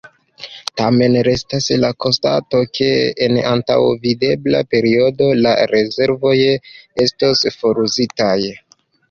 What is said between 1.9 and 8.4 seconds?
konstato ke en antaŭvidebla periodo la rezervoj estos foruzitaj.